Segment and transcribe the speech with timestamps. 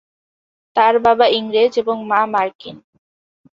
[0.75, 2.75] তার বাবা ইংরেজ এবং মা মার্কিন।